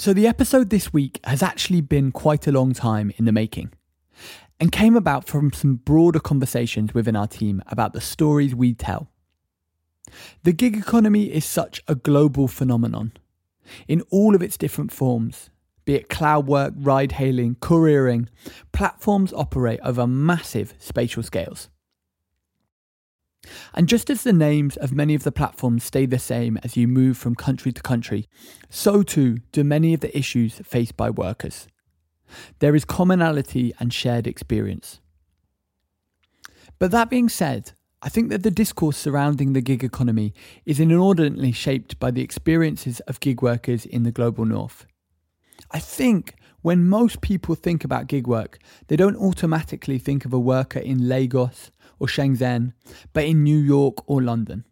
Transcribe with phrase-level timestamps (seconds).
[0.00, 3.74] So, the episode this week has actually been quite a long time in the making
[4.58, 9.10] and came about from some broader conversations within our team about the stories we tell.
[10.42, 13.12] The gig economy is such a global phenomenon
[13.88, 15.50] in all of its different forms,
[15.84, 18.30] be it cloud work, ride hailing, couriering,
[18.72, 21.68] platforms operate over massive spatial scales.
[23.74, 26.88] And just as the names of many of the platforms stay the same as you
[26.88, 28.28] move from country to country,
[28.68, 31.68] so too do many of the issues faced by workers.
[32.60, 35.00] There is commonality and shared experience.
[36.78, 37.72] But that being said,
[38.02, 40.32] I think that the discourse surrounding the gig economy
[40.64, 44.86] is inordinately shaped by the experiences of gig workers in the global north.
[45.70, 48.58] I think when most people think about gig work,
[48.88, 52.72] they don't automatically think of a worker in Lagos or Shenzhen,
[53.12, 54.64] but in New York or London.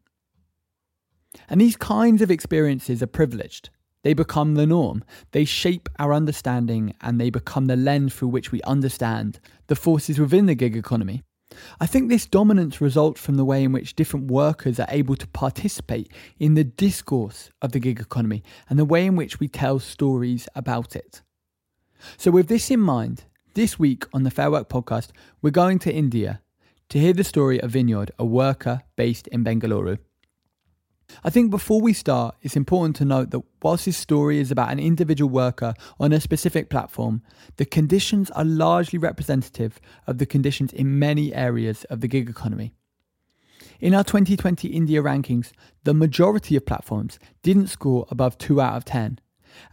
[1.49, 3.71] And these kinds of experiences are privileged.
[4.03, 5.05] They become the norm.
[5.33, 10.19] They shape our understanding and they become the lens through which we understand the forces
[10.19, 11.23] within the gig economy.
[11.81, 15.27] I think this dominance results from the way in which different workers are able to
[15.29, 19.79] participate in the discourse of the gig economy and the way in which we tell
[19.79, 21.23] stories about it.
[22.17, 23.25] So, with this in mind,
[23.55, 25.09] this week on the Fair Work podcast,
[25.43, 26.43] we're going to India
[26.89, 29.99] to hear the story of Vinod, a worker based in Bengaluru.
[31.25, 34.71] I think before we start, it's important to note that whilst this story is about
[34.71, 37.23] an individual worker on a specific platform,
[37.57, 42.75] the conditions are largely representative of the conditions in many areas of the gig economy.
[43.81, 45.53] In our 2020 India rankings,
[45.85, 49.19] the majority of platforms didn't score above 2 out of 10,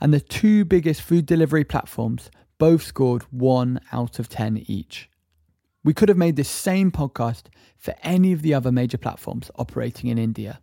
[0.01, 5.09] and the two biggest food delivery platforms both scored 1 out of 10 each.
[5.85, 7.43] We could have made this same podcast
[7.77, 10.59] for any of the other major platforms operating in India.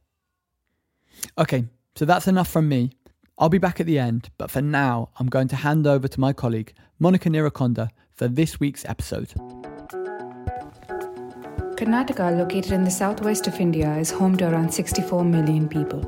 [1.39, 2.91] Okay, so that's enough from me.
[3.39, 6.21] I'll be back at the end, but for now, I'm going to hand over to
[6.21, 9.29] my colleague, Monica Neerakonda, for this week's episode.
[11.77, 16.03] Karnataka, located in the southwest of India, is home to around 64 million people.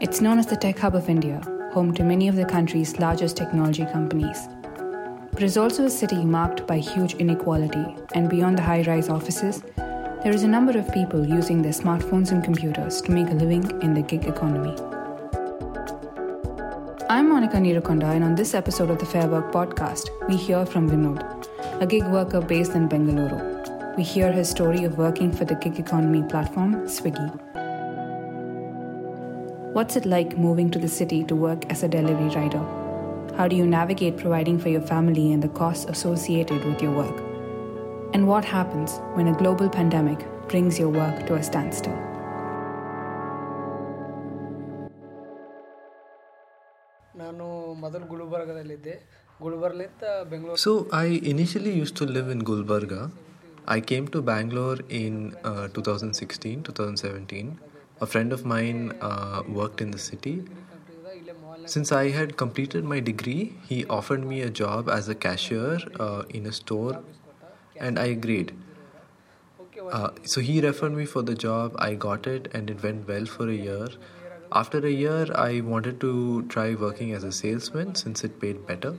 [0.00, 1.40] It's known as the tech hub of India,
[1.72, 4.48] home to many of the country's largest technology companies.
[5.36, 9.62] But it's also a city marked by huge inequality, and beyond the high rise offices,
[10.22, 13.70] there is a number of people using their smartphones and computers to make a living
[13.82, 14.74] in the gig economy.
[17.10, 20.88] I'm Monica Neerakonda, and on this episode of the Fair Work podcast, we hear from
[20.88, 21.46] Vinod,
[21.82, 23.94] a gig worker based in Bengaluru.
[23.98, 27.28] We hear his story of working for the gig economy platform, Swiggy.
[29.74, 32.85] What's it like moving to the city to work as a delivery rider?
[33.36, 37.22] How do you navigate providing for your family and the costs associated with your work?
[38.14, 41.98] And what happens when a global pandemic brings your work to a standstill?
[50.54, 53.10] So I initially used to live in Gulbarga.
[53.68, 57.60] I came to Bangalore in uh, 2016, 2017.
[58.00, 60.42] A friend of mine uh, worked in the city.
[61.66, 66.22] Since I had completed my degree, he offered me a job as a cashier uh,
[66.30, 67.02] in a store
[67.78, 68.54] and I agreed.
[69.92, 71.74] Uh, so he referred me for the job.
[71.78, 73.88] I got it, and it went well for a year.
[74.52, 78.96] After a year, I wanted to try working as a salesman since it paid better.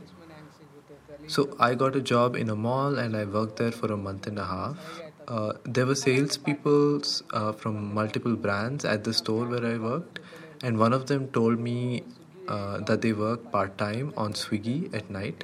[1.28, 4.28] So I got a job in a mall, and I worked there for a month
[4.28, 5.02] and a half.
[5.28, 7.02] Uh, there were salespeople
[7.34, 10.20] uh, from multiple brands at the store where I worked,
[10.64, 12.04] and one of them told me
[12.48, 15.44] uh, that they work part time on Swiggy at night.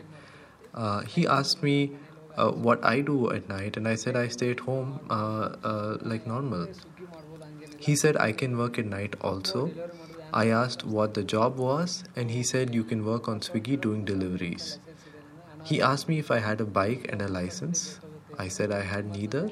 [0.74, 1.92] Uh, he asked me
[2.38, 5.98] uh, what I do at night, and I said I stay at home uh, uh,
[6.02, 6.68] like normal.
[7.78, 9.72] He said I can work at night also.
[10.34, 14.04] I asked what the job was, and he said you can work on Swiggy doing
[14.04, 14.80] deliveries.
[15.64, 18.00] He asked me if I had a bike and a license.
[18.38, 19.52] I said I had neither,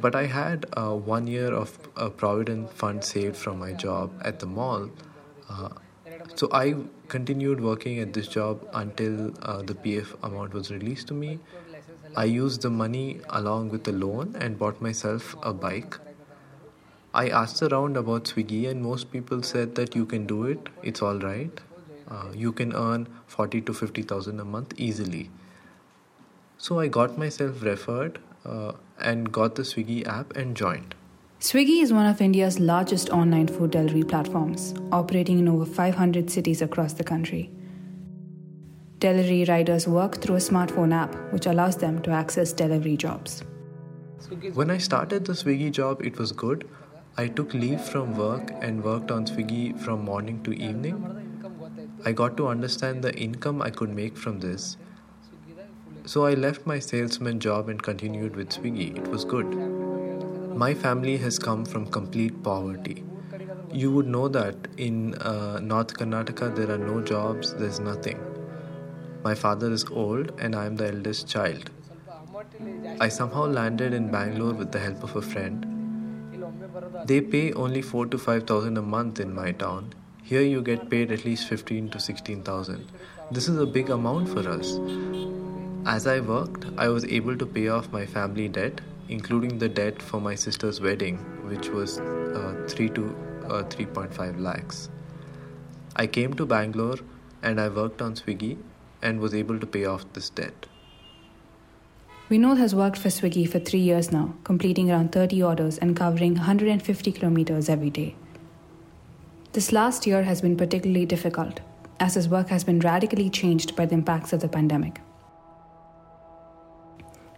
[0.00, 1.78] but I had uh, one year of
[2.16, 4.90] provident fund saved from my job at the mall.
[5.48, 5.70] Uh,
[6.34, 6.74] so I
[7.08, 11.38] continued working at this job until uh, the PF amount was released to me.
[12.16, 15.98] I used the money along with the loan and bought myself a bike.
[17.14, 21.02] I asked around about Swiggy, and most people said that you can do it, it's
[21.02, 21.60] all right.
[22.08, 25.30] Uh, you can earn 40 to 50,000 a month easily.
[26.58, 30.94] So I got myself referred uh, and got the Swiggy app and joined.
[31.42, 36.62] Swiggy is one of India's largest online food delivery platforms, operating in over 500 cities
[36.62, 37.50] across the country.
[39.00, 43.42] Delivery riders work through a smartphone app which allows them to access delivery jobs.
[44.54, 46.68] When I started the Swiggy job, it was good.
[47.16, 50.96] I took leave from work and worked on Swiggy from morning to evening.
[52.04, 54.76] I got to understand the income I could make from this.
[56.06, 58.96] So I left my salesman job and continued with Swiggy.
[58.96, 59.81] It was good.
[60.54, 63.04] My family has come from complete poverty.
[63.72, 68.20] You would know that in uh, North Karnataka there are no jobs, there's nothing.
[69.24, 71.70] My father is old and I am the eldest child.
[73.00, 75.66] I somehow landed in Bangalore with the help of a friend.
[77.06, 79.94] They pay only 4 to 5000 a month in my town.
[80.22, 82.90] Here you get paid at least 15 to 16000.
[83.30, 84.78] This is a big amount for us.
[85.86, 90.00] As I worked, I was able to pay off my family debt, including the debt
[90.00, 91.18] for my sister's wedding,
[91.48, 93.16] which was uh, 3 to
[93.46, 94.90] uh, 3.5 lakhs.
[95.96, 96.98] I came to Bangalore
[97.42, 98.58] and I worked on Swiggy
[99.02, 100.66] and was able to pay off this debt.
[102.30, 106.36] Vinod has worked for Swiggy for three years now, completing around 30 orders and covering
[106.36, 108.14] 150 kilometers every day.
[109.52, 111.60] This last year has been particularly difficult,
[112.00, 115.02] as his work has been radically changed by the impacts of the pandemic.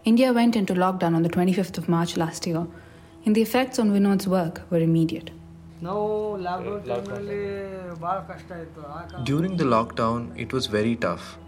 [0.05, 2.67] India went into lockdown on the 25th of March last year,
[3.25, 5.31] and the effects on Vinod's work were immediate.
[5.81, 5.97] During
[9.57, 11.39] the lockdown, it was very tough.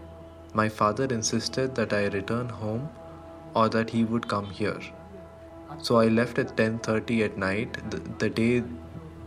[0.55, 2.89] My father insisted that I return home
[3.53, 4.79] or that he would come here.
[5.77, 8.63] So I left at 10:30 at night the, the day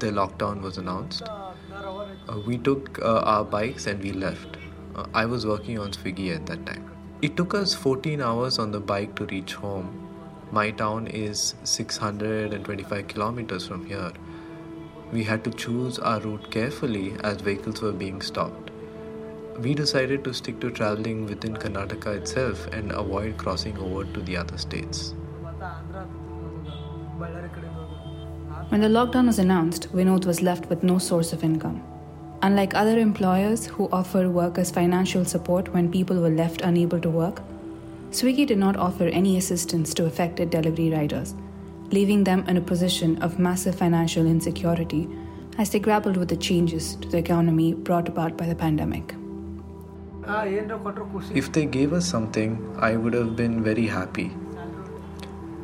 [0.00, 1.22] the lockdown was announced.
[1.22, 4.56] Uh, we took uh, our bikes and we left.
[4.96, 6.89] Uh, I was working on Swiggy at that time.
[7.22, 9.88] It took us 14 hours on the bike to reach home.
[10.50, 14.12] My town is 625 kilometers from here.
[15.12, 18.70] We had to choose our route carefully as vehicles were being stopped.
[19.58, 24.38] We decided to stick to traveling within Karnataka itself and avoid crossing over to the
[24.38, 25.14] other states.
[28.70, 31.82] When the lockdown was announced, Vinod was left with no source of income.
[32.42, 37.42] Unlike other employers who offer workers financial support when people were left unable to work,
[38.12, 41.34] Swiggy did not offer any assistance to affected delivery riders,
[41.90, 45.06] leaving them in a position of massive financial insecurity
[45.58, 49.14] as they grappled with the changes to the economy brought about by the pandemic.
[51.34, 54.28] If they gave us something, I would have been very happy.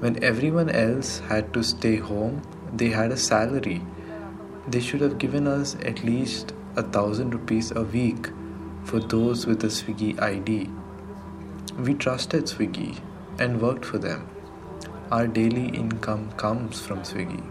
[0.00, 2.42] When everyone else had to stay home,
[2.74, 3.80] they had a salary.
[4.68, 8.28] They should have given us at least a thousand rupees a week
[8.84, 10.70] for those with a Swiggy ID.
[11.78, 13.00] We trusted Swiggy
[13.38, 14.28] and worked for them.
[15.10, 17.42] Our daily income comes from Swiggy.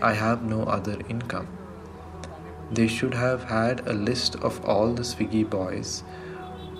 [0.00, 1.48] I have no other income.
[2.70, 6.04] They should have had a list of all the Swiggy boys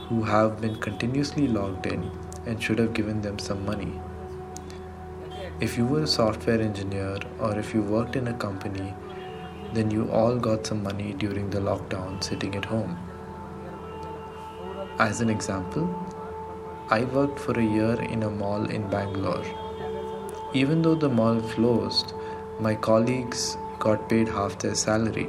[0.08, 2.10] who have been continuously logged in
[2.46, 4.00] and should have given them some money.
[5.60, 8.94] If you were a software engineer or if you worked in a company,
[9.74, 12.96] then you all got some money during the lockdown sitting at home.
[14.98, 15.86] As an example,
[16.90, 19.44] I worked for a year in a mall in Bangalore.
[20.52, 22.12] Even though the mall closed,
[22.60, 25.28] my colleagues got paid half their salary.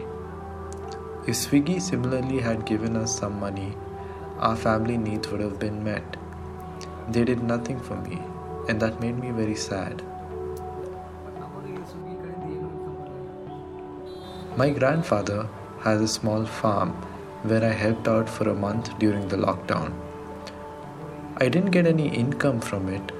[1.25, 3.77] If Swiggy similarly had given us some money,
[4.39, 6.17] our family needs would have been met.
[7.09, 8.21] They did nothing for me,
[8.67, 10.01] and that made me very sad.
[14.55, 15.47] My grandfather
[15.81, 16.91] has a small farm
[17.41, 19.91] where I helped out for a month during the lockdown.
[21.37, 23.11] I didn't get any income from it,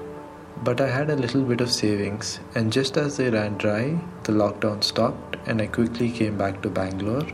[0.62, 4.32] but I had a little bit of savings, and just as they ran dry, the
[4.32, 7.26] lockdown stopped, and I quickly came back to Bangalore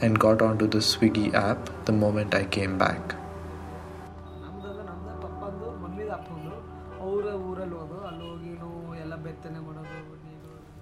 [0.00, 3.16] and got onto the Swiggy app the moment I came back.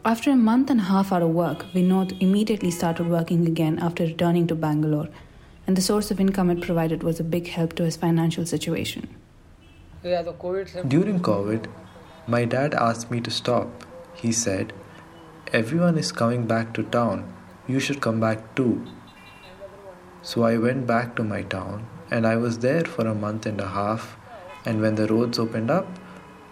[0.06, 4.04] After a month and a half out of work, Vinod immediately started working again after
[4.04, 5.08] returning to Bangalore,
[5.66, 9.08] and the source of income it provided was a big help to his financial situation.
[10.02, 11.70] During COVID,
[12.26, 13.86] my dad asked me to stop.
[14.14, 14.74] He said,
[15.54, 17.32] Everyone is coming back to town.
[17.66, 18.84] You should come back too.
[20.20, 23.58] So I went back to my town and I was there for a month and
[23.58, 24.18] a half.
[24.66, 25.88] And when the roads opened up,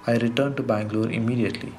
[0.06, 1.75] I returned to Bangalore immediately.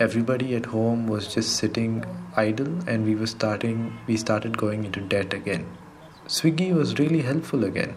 [0.00, 5.00] Everybody at home was just sitting idle and we were starting we started going into
[5.02, 5.66] debt again.
[6.26, 7.94] Swiggy was really helpful again.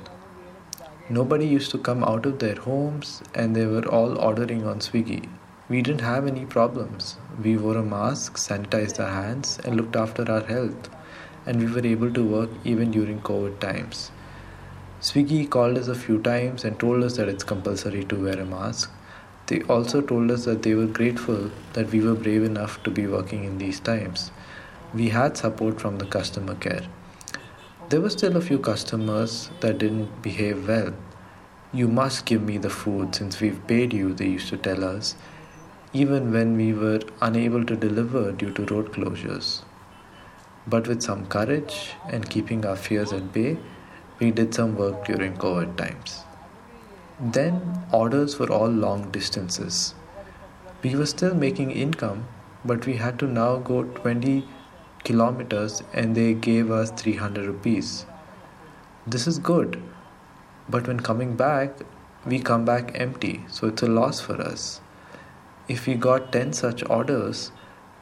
[1.09, 5.29] Nobody used to come out of their homes and they were all ordering on Swiggy.
[5.69, 7.15] We didn't have any problems.
[7.41, 10.89] We wore a mask, sanitized our hands, and looked after our health.
[11.45, 14.11] And we were able to work even during COVID times.
[14.99, 18.45] Swiggy called us a few times and told us that it's compulsory to wear a
[18.45, 18.91] mask.
[19.47, 23.07] They also told us that they were grateful that we were brave enough to be
[23.07, 24.31] working in these times.
[24.93, 26.83] We had support from the customer care.
[27.89, 30.93] There were still a few customers that didn't behave well.
[31.73, 35.15] You must give me the food since we've paid you, they used to tell us,
[35.91, 39.61] even when we were unable to deliver due to road closures.
[40.65, 43.57] But with some courage and keeping our fears at bay,
[44.19, 46.23] we did some work during COVID times.
[47.25, 49.95] Then orders were all long distances.
[50.83, 52.27] We were still making income,
[52.65, 54.45] but we had to now go 20
[55.05, 58.05] kilometers and they gave us 300 rupees.
[59.07, 59.81] This is good,
[60.67, 61.71] but when coming back,
[62.25, 64.81] we come back empty, so it's a loss for us.
[65.69, 67.53] If we got 10 such orders,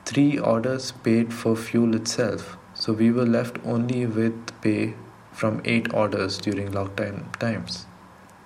[0.06, 4.96] 3 orders paid for fuel itself, so we were left only with pay
[5.32, 7.86] from 8 orders during lockdown times.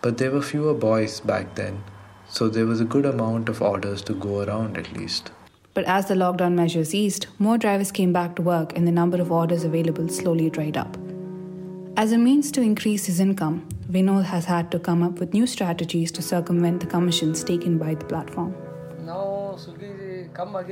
[0.05, 1.83] But there were fewer boys back then,
[2.29, 5.31] so there was a good amount of orders to go around at least.
[5.73, 9.19] But as the lockdown measures eased, more drivers came back to work and the number
[9.19, 10.95] of orders available slowly dried up.
[11.97, 15.47] As a means to increase his income, Vinod has had to come up with new
[15.47, 18.53] strategies to circumvent the commissions taken by the platform.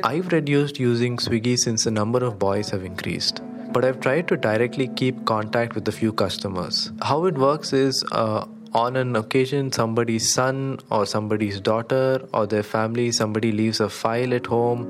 [0.04, 3.42] I've reduced using Swiggy since the number of boys have increased.
[3.72, 6.92] But I've tried to directly keep contact with a few customers.
[7.02, 12.63] How it works is uh, on an occasion somebody's son or somebody's daughter or their
[12.63, 14.88] family somebody leaves a file at home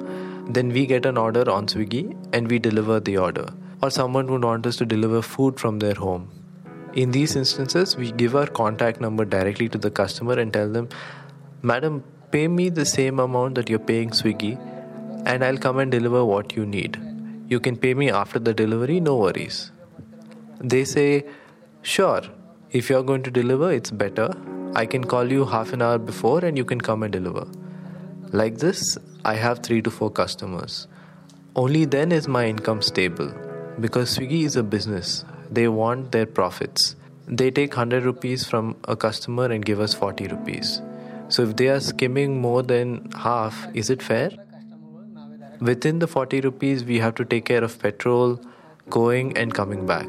[0.48, 3.48] then we get an order on swiggy and we deliver the order.
[3.82, 6.30] Or someone would want us to deliver food from their home.
[6.94, 10.90] In these instances we give our contact number directly to the customer and tell them
[11.62, 14.58] madam pay me the same amount that you're paying swiggy
[15.26, 17.00] and i'll come and deliver what you need.
[17.50, 19.72] You can pay me after the delivery no worries.
[20.60, 21.26] They say
[21.82, 22.22] sure
[22.74, 24.36] if you're going to deliver, it's better.
[24.76, 27.46] I can call you half an hour before and you can come and deliver.
[28.32, 30.88] Like this, I have three to four customers.
[31.56, 33.32] Only then is my income stable
[33.80, 35.24] because Swiggy is a business.
[35.52, 36.96] They want their profits.
[37.28, 40.82] They take 100 rupees from a customer and give us 40 rupees.
[41.30, 44.32] So if they are skimming more than half, is it fair?
[45.62, 48.42] Within the 40 rupees, we have to take care of petrol,
[48.90, 50.08] going and coming back.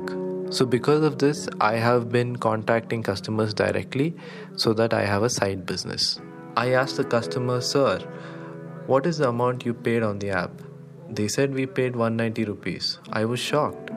[0.50, 4.14] So, because of this, I have been contacting customers directly
[4.56, 6.20] so that I have a side business.
[6.56, 7.98] I asked the customer, Sir,
[8.86, 10.52] what is the amount you paid on the app?
[11.08, 12.98] They said we paid 190 rupees.
[13.10, 13.90] I was shocked.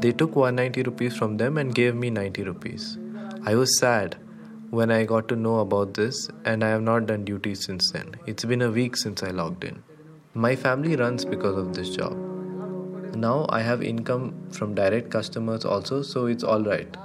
[0.00, 2.98] They took 190 rupees from them and gave me 90 rupees.
[3.44, 4.16] I was sad
[4.70, 8.16] when I got to know about this, and I have not done duty since then.
[8.26, 9.82] It's been a week since I logged in.
[10.34, 12.31] My family runs because of this job
[13.14, 16.96] now I have income from direct customers also, so it's all right.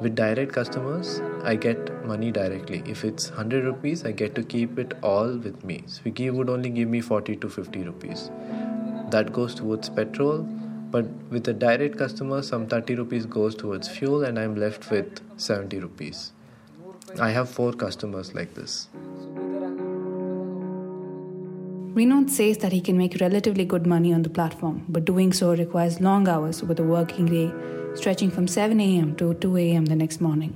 [0.00, 2.82] With direct customers, I get money directly.
[2.86, 5.84] If it's 100 rupees, I get to keep it all with me.
[5.86, 8.30] Swiggy would only give me 40 to 50 rupees.
[9.10, 10.38] That goes towards petrol,
[10.90, 15.20] but with a direct customer, some 30 rupees goes towards fuel, and I'm left with
[15.38, 16.32] 70 rupees.
[17.20, 18.88] I have four customers like this.
[21.94, 25.54] Vinod says that he can make relatively good money on the platform, but doing so
[25.54, 27.52] requires long hours with a working day
[27.94, 30.52] stretching from 7 am to 2 am the next morning.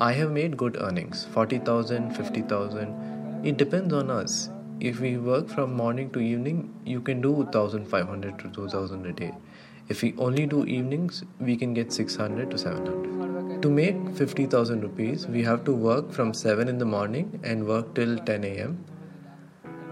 [0.00, 3.40] I have made good earnings 40,000, 50,000.
[3.44, 4.50] It depends on us.
[4.78, 9.32] If we work from morning to evening, you can do 1,500 to 2,000 a day.
[9.88, 13.62] If we only do evenings, we can get 600 to 700.
[13.62, 17.94] To make 50,000 rupees, we have to work from 7 in the morning and work
[17.94, 18.84] till 10 am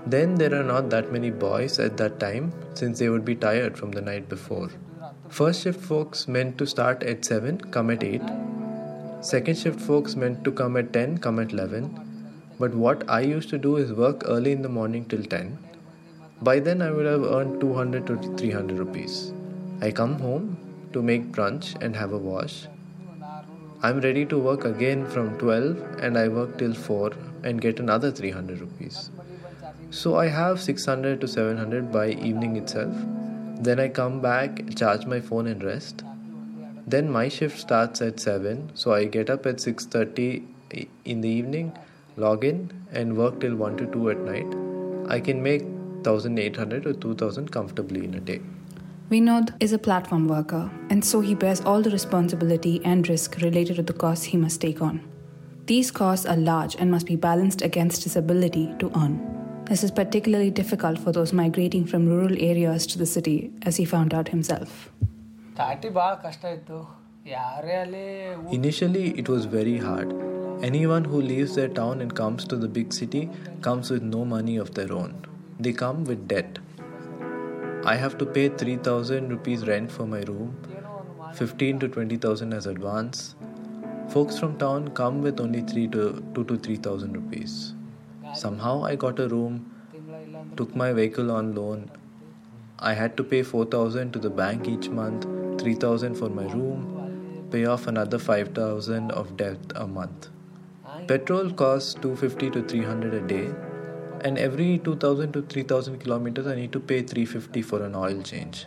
[0.06, 3.76] then there are not that many boys at that time since they would be tired
[3.78, 4.68] from the night before.
[5.28, 8.20] First shift folks meant to start at 7, come at 8.
[9.20, 11.98] Second shift folks meant to come at 10, come at 11.
[12.58, 15.58] But what I used to do is work early in the morning till 10.
[16.42, 19.32] By then I would have earned 200 to 300 rupees.
[19.80, 20.56] I come home
[20.92, 22.66] to make brunch and have a wash.
[23.82, 27.12] I'm ready to work again from 12 and I work till 4
[27.44, 29.10] and get another 300 rupees.
[29.92, 32.94] So I have 600 to 700 by evening itself.
[33.60, 36.02] Then I come back, charge my phone and rest.
[36.86, 40.44] Then my shift starts at 7, so I get up at 6:30
[41.04, 41.72] in the evening,
[42.16, 44.56] log in and work till 1 to 2 at night.
[45.16, 45.66] I can make
[46.06, 48.40] 1800 or 2000 comfortably in a day.
[49.10, 53.76] Vinod is a platform worker, and so he bears all the responsibility and risk related
[53.76, 55.02] to the costs he must take on.
[55.66, 59.20] These costs are large and must be balanced against his ability to earn.
[59.66, 63.84] This is particularly difficult for those migrating from rural areas to the city, as he
[63.84, 64.90] found out himself.
[68.50, 70.12] Initially, it was very hard.
[70.62, 74.56] Anyone who leaves their town and comes to the big city comes with no money
[74.56, 75.26] of their own.
[75.58, 76.58] They come with debt.
[77.84, 80.56] I have to pay 3000 rupees rent for my room.
[81.34, 83.36] 15 to 20,000 as advance.
[84.08, 87.74] Folks from town come with only 3 to 2 to 3,000 rupees.
[88.34, 89.70] Somehow I got a room,
[90.56, 91.90] took my vehicle on loan.
[92.78, 95.26] I had to pay 4,000 to the bank each month,
[95.60, 100.28] 3,000 for my room, pay off another 5,000 of debt a month.
[101.06, 103.52] Petrol costs 250 to 300 a day,
[104.22, 108.66] and every 2000 to 3000 kilometers I need to pay 350 for an oil change.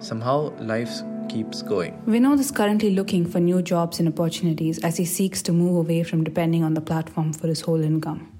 [0.00, 0.90] Somehow life
[1.28, 2.00] keeps going.
[2.06, 6.02] Vinod is currently looking for new jobs and opportunities as he seeks to move away
[6.02, 8.31] from depending on the platform for his whole income.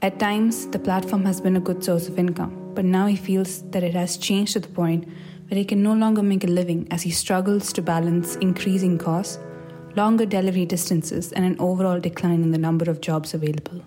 [0.00, 3.62] At times, the platform has been a good source of income, but now he feels
[3.70, 5.08] that it has changed to the point
[5.48, 9.40] where he can no longer make a living as he struggles to balance increasing costs,
[9.96, 13.82] longer delivery distances, and an overall decline in the number of jobs available.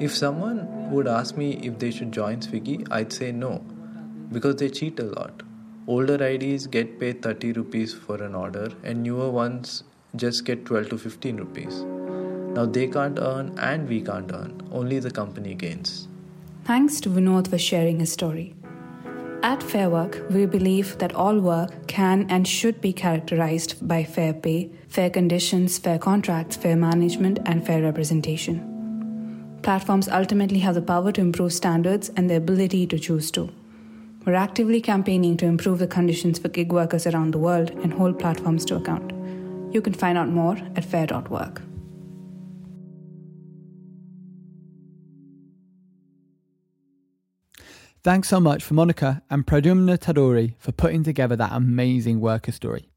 [0.00, 3.64] If someone would ask me if they should join Swiggy, I'd say no
[4.30, 5.42] because they cheat a lot.
[5.86, 9.84] Older IDs get paid 30 rupees for an order, and newer ones
[10.16, 11.86] just get 12 to 15 rupees.
[12.54, 16.08] Now they can't earn and we can't earn, only the company gains.
[16.64, 18.54] Thanks to Vinod for sharing his story.
[19.42, 24.32] At Fair Work, we believe that all work can and should be characterized by fair
[24.32, 29.58] pay, fair conditions, fair contracts, fair management, and fair representation.
[29.62, 33.48] Platforms ultimately have the power to improve standards and the ability to choose to.
[34.26, 38.18] We're actively campaigning to improve the conditions for gig workers around the world and hold
[38.18, 39.12] platforms to account.
[39.72, 41.62] You can find out more at fair.work.
[48.08, 52.88] Thanks so much for Monica and Pradyumna Tadori for putting together that amazing worker story.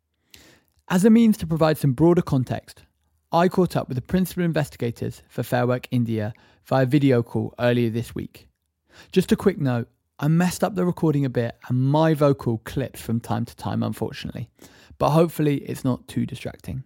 [0.87, 2.83] As a means to provide some broader context,
[3.29, 7.89] I caught up with the principal investigators for Fair Work India via video call earlier
[7.89, 8.47] this week.
[9.11, 13.01] Just a quick note I messed up the recording a bit and my vocal clips
[13.01, 14.49] from time to time, unfortunately,
[14.97, 16.85] but hopefully it's not too distracting.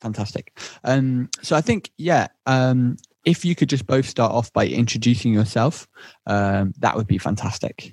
[0.00, 0.56] Fantastic.
[0.84, 5.34] Um, so I think, yeah, um, if you could just both start off by introducing
[5.34, 5.86] yourself,
[6.26, 7.92] um, that would be fantastic.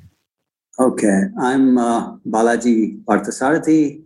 [0.79, 4.01] Okay, I'm uh, Balaji Parthasarathy,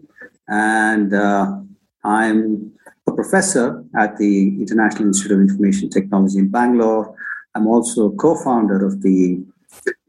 [0.47, 1.59] and uh,
[2.03, 2.71] I'm
[3.07, 7.15] a professor at the International Institute of Information Technology in Bangalore.
[7.55, 9.43] I'm also co-founder of the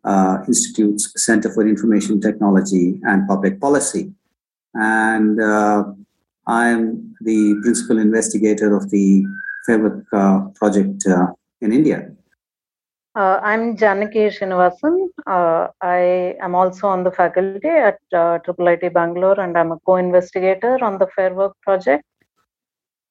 [0.05, 4.13] uh, Institute's Center for Information Technology and Public Policy,
[4.75, 5.85] and uh,
[6.47, 9.25] I'm the principal investigator of the
[9.67, 11.27] Fair uh, project uh,
[11.61, 12.11] in India?
[13.15, 15.09] Uh, I'm Janaki Srinivasan.
[15.27, 20.79] Uh, I am also on the faculty at uh, IIIT Bangalore and I'm a co-investigator
[20.83, 22.05] on the Fair Work project.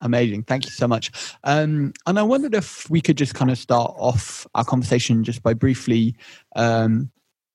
[0.01, 0.43] Amazing.
[0.43, 1.12] Thank you so much.
[1.43, 5.43] Um, and I wondered if we could just kind of start off our conversation just
[5.43, 6.15] by briefly
[6.55, 7.12] um,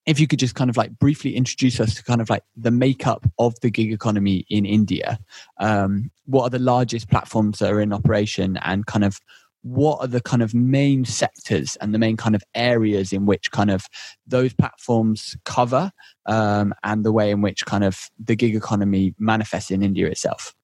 [0.07, 2.71] if you could just kind of like briefly introduce us to kind of like the
[2.71, 5.19] makeup of the gig economy in India.
[5.59, 9.19] Um, what are the largest platforms that are in operation and kind of
[9.63, 13.51] what are the kind of main sectors and the main kind of areas in which
[13.51, 13.87] kind of
[14.27, 15.91] those platforms cover
[16.27, 20.55] um, and the way in which kind of the gig economy manifests in India itself?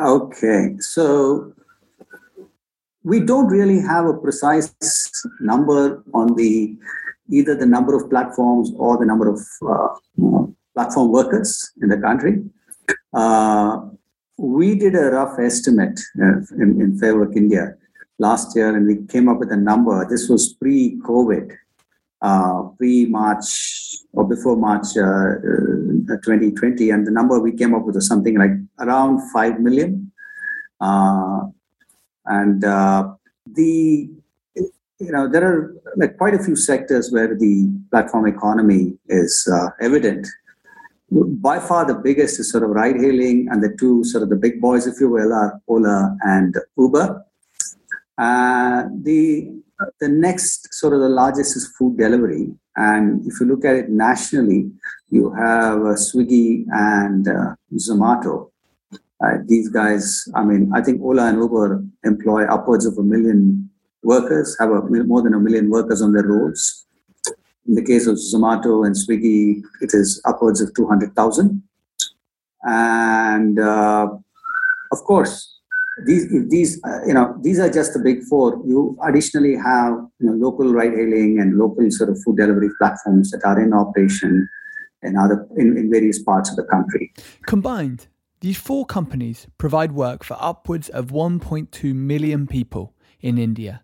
[0.00, 1.52] Okay, so
[3.04, 4.74] we don't really have a precise
[5.40, 6.74] number on the
[7.30, 9.88] either the number of platforms or the number of uh,
[10.74, 12.42] platform workers in the country.
[13.12, 13.80] Uh,
[14.38, 17.74] we did a rough estimate uh, in, in Fair Work India
[18.18, 20.06] last year, and we came up with a number.
[20.08, 21.56] This was pre-COVID,
[22.22, 23.46] uh, pre-March
[24.12, 28.36] or before March 2020, uh, uh, and the number we came up with was something
[28.38, 30.12] like around five million.
[30.80, 34.15] and the
[34.98, 39.68] you know, there are like quite a few sectors where the platform economy is uh,
[39.80, 40.26] evident.
[41.10, 44.36] By far, the biggest is sort of ride hailing, and the two sort of the
[44.36, 47.24] big boys, if you will, are Ola and Uber.
[48.18, 49.52] Uh, the
[50.00, 53.90] the next sort of the largest is food delivery, and if you look at it
[53.90, 54.70] nationally,
[55.10, 58.50] you have uh, Swiggy and uh, Zomato.
[58.92, 63.65] Uh, these guys, I mean, I think Ola and Uber employ upwards of a million
[64.06, 66.86] workers, have a, more than a million workers on their rolls.
[67.68, 71.62] In the case of Zomato and Swiggy, it is upwards of 200,000.
[72.62, 74.08] And uh,
[74.92, 75.56] of course,
[76.04, 78.60] these these uh, you know these are just the big four.
[78.66, 83.44] You additionally have you know local ride-hailing and local sort of food delivery platforms that
[83.44, 84.48] are in operation
[85.02, 87.12] in other in, in various parts of the country.
[87.46, 88.08] Combined,
[88.40, 93.82] these four companies provide work for upwards of 1.2 million people in India.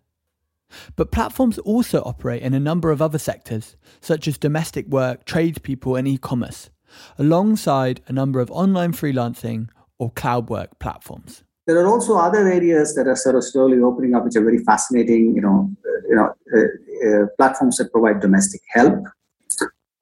[0.97, 5.97] But platforms also operate in a number of other sectors, such as domestic work, tradespeople,
[5.97, 6.71] and e commerce,
[7.19, 11.45] alongside a number of online freelancing or cloud work platforms.
[11.67, 14.59] There are also other areas that are sort of slowly opening up, which are very
[14.65, 15.35] fascinating.
[15.37, 19.05] You know, uh, you know, uh, uh, platforms that provide domestic help,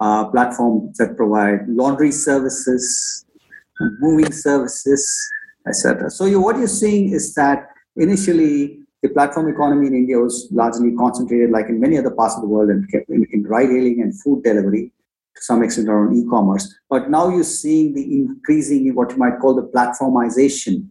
[0.01, 3.25] uh, platforms that provide laundry services,
[4.01, 5.31] moving services,
[5.67, 6.11] etc.
[6.11, 10.95] So you, what you're seeing is that initially the platform economy in India was largely
[10.95, 14.43] concentrated, like in many other parts of the world, in, in, in ride-hailing and food
[14.45, 14.93] delivery
[15.37, 16.75] to some extent around e-commerce.
[16.89, 20.89] But now you're seeing the increasing what you might call the platformization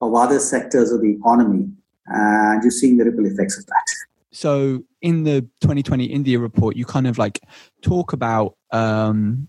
[0.00, 1.68] of other sectors of the economy,
[2.06, 3.84] and you're seeing the ripple effects of that.
[4.32, 7.40] So in the 2020 India report, you kind of like
[7.82, 9.48] talk about um,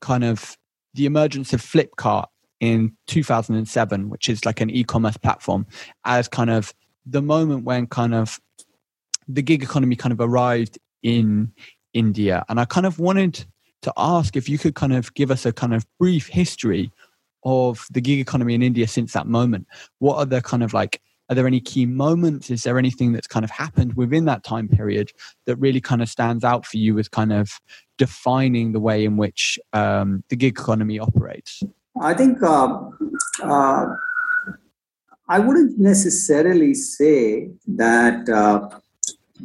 [0.00, 0.56] kind of
[0.94, 2.26] the emergence of Flipkart
[2.60, 5.66] in 2007, which is like an e-commerce platform,
[6.04, 6.72] as kind of
[7.08, 8.40] the moment when kind of
[9.26, 11.52] the gig economy kind of arrived in
[11.92, 12.44] India.
[12.48, 13.44] And I kind of wanted
[13.82, 16.90] to ask if you could kind of give us a kind of brief history
[17.44, 19.66] of the gig economy in India since that moment.
[19.98, 22.50] What are the kind of like, are there any key moments?
[22.50, 25.12] Is there anything that's kind of happened within that time period
[25.46, 27.50] that really kind of stands out for you as kind of
[27.96, 31.62] defining the way in which um, the gig economy operates?
[32.00, 32.78] I think uh,
[33.42, 33.86] uh,
[35.28, 38.68] I wouldn't necessarily say that uh,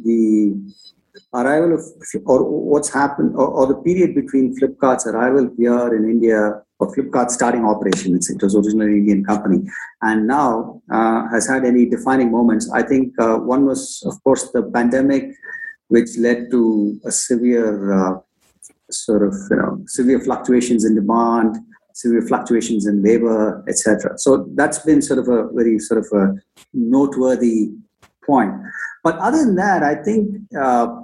[0.02, 0.72] the
[1.34, 1.82] arrival of
[2.24, 7.30] or what's happened or, or, the period between Flipkart's arrival here in India or Flipkart
[7.30, 9.62] starting operations, it was originally an Indian company,
[10.02, 12.70] and now uh, has had any defining moments.
[12.72, 15.34] I think uh, one was, of course, the pandemic,
[15.88, 18.20] which led to a severe uh,
[18.90, 21.56] sort of you know severe fluctuations in demand
[21.94, 24.18] severe fluctuations in labor, etc.
[24.18, 26.34] So that's been sort of a very sort of a
[26.74, 27.70] noteworthy
[28.26, 28.52] point.
[29.02, 31.02] But other than that, I think uh,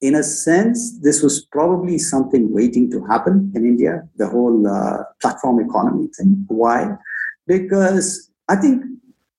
[0.00, 5.04] in a sense, this was probably something waiting to happen in India, the whole uh,
[5.20, 6.44] platform economy thing.
[6.48, 6.96] Why?
[7.46, 8.82] Because I think,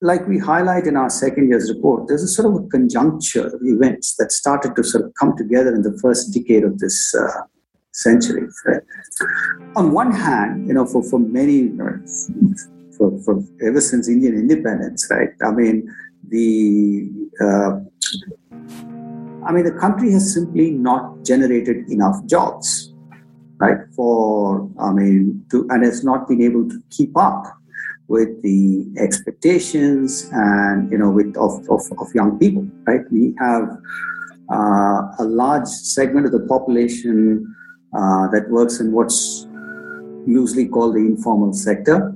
[0.02, 3.62] like we highlight in our second year's report, there's a sort of a conjuncture of
[3.63, 7.41] events that started to sort of come together in the first decade of this uh,
[7.91, 8.47] century.
[8.65, 8.82] Right?
[9.75, 11.69] On one hand, you know, for, for many,
[12.97, 15.30] for, for ever since Indian independence, right?
[15.43, 15.93] I mean,
[16.27, 17.80] the uh,
[19.43, 22.93] I mean, the country has simply not generated enough jobs,
[23.58, 23.80] right?
[23.95, 27.45] For, I mean, to, and has not been able to keep up
[28.08, 33.01] with the expectations and, you know, with of, of, of young people, right?
[33.12, 33.63] We have
[34.51, 37.56] uh, a large segment of the population
[37.93, 39.47] uh, that works in what's
[40.27, 42.13] loosely called the informal sector,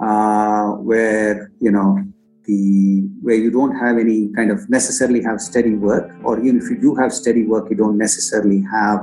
[0.00, 2.04] uh, where you know
[2.44, 6.68] the where you don't have any kind of necessarily have steady work, or even if
[6.70, 9.00] you do have steady work, you don't necessarily have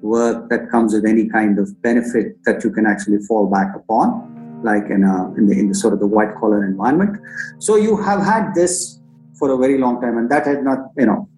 [0.00, 4.60] work that comes with any kind of benefit that you can actually fall back upon,
[4.62, 7.18] like in a in the in the sort of the white collar environment.
[7.58, 9.00] So you have had this
[9.38, 11.28] for a very long time, and that had not you know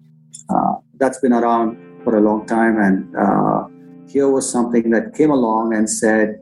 [0.49, 3.67] uh, that's been around for a long time, and uh,
[4.07, 6.39] here was something that came along and said,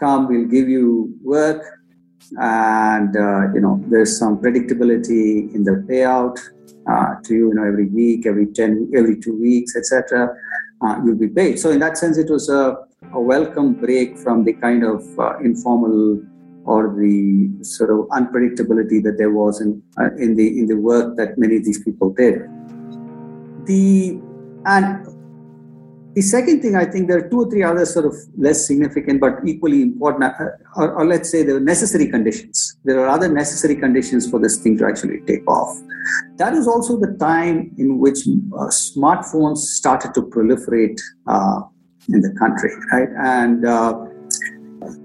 [0.00, 1.62] "Come, we'll give you work."
[2.40, 6.38] and uh, you know there's some predictability in the payout
[6.90, 10.34] uh, to you, you know every week, every ten, every two weeks, etc.
[10.84, 11.58] Uh, you'll be paid.
[11.58, 12.76] So in that sense, it was a,
[13.12, 16.20] a welcome break from the kind of uh, informal
[16.64, 21.16] or the sort of unpredictability that there was in uh, in the in the work
[21.16, 22.42] that many of these people did.
[23.66, 24.20] The
[24.66, 25.06] and
[26.14, 29.20] the second thing, I think there are two or three other sort of less significant
[29.20, 30.44] but equally important, uh,
[30.76, 32.76] or, or, let's say the necessary conditions.
[32.84, 35.76] There are other necessary conditions for this thing to actually take off.
[36.36, 41.62] That is also the time in which uh, smartphones started to proliferate uh,
[42.08, 43.08] in the country, right?
[43.18, 44.06] And uh,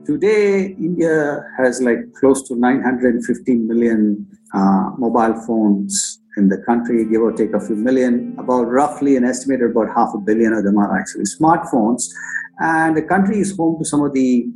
[0.06, 7.22] today, India has like close to 915 million uh, mobile phones in the country, give
[7.22, 8.36] or take a few million.
[8.40, 12.10] About roughly an estimated about half a billion of them are actually smartphones.
[12.60, 14.48] And the country is home to some of the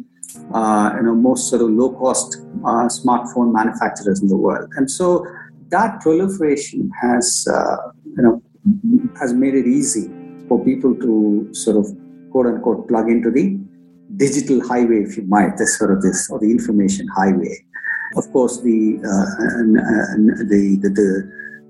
[0.53, 4.69] uh, you know most sort of low cost uh, smartphone manufacturers in the world.
[4.77, 5.25] And so
[5.69, 7.77] that proliferation has uh,
[8.17, 8.41] you know
[9.19, 10.09] has made it easy
[10.47, 11.85] for people to sort of
[12.31, 13.59] quote unquote plug into the
[14.17, 17.55] digital highway, if you might, this sort of this or the information highway.
[18.15, 19.25] Of course, the uh,
[20.51, 21.09] the, the, the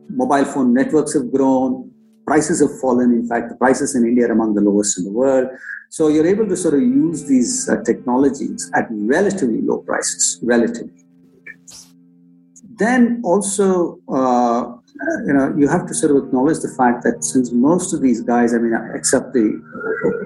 [0.10, 1.92] mobile phone networks have grown,
[2.26, 3.12] prices have fallen.
[3.12, 5.48] In fact, the prices in India are among the lowest in the world.
[5.89, 11.06] So you're able to sort of use these uh, technologies at relatively low prices, relatively.
[12.78, 14.74] Then also, uh,
[15.28, 18.22] you know, you have to sort of acknowledge the fact that since most of these
[18.22, 19.62] guys, I mean, except the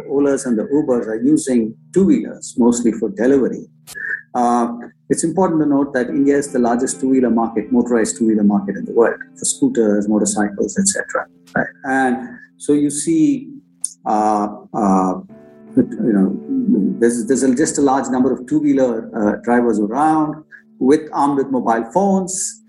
[0.09, 3.67] Olas and the Ubers, are using two wheelers mostly for delivery.
[4.37, 4.67] Uh,
[5.09, 8.85] it's important to note that India is the largest two-wheeler market, motorized two-wheeler market in
[8.85, 11.27] the world for scooters, motorcycles, etc.
[11.55, 11.67] Right?
[11.85, 13.51] And so you see,
[14.05, 15.13] uh, uh,
[15.75, 16.27] you know,
[16.99, 20.43] there's, there's just a large number of two-wheeler uh, drivers around
[20.79, 22.63] with armed with mobile phones